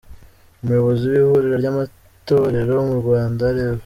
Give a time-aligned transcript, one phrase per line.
[0.61, 3.79] Umuyobozi w’Ihuriro ry’Amatorero mu Rwanda, Rev.